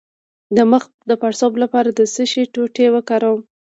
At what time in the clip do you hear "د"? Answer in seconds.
0.55-0.57, 1.09-1.11, 1.93-2.01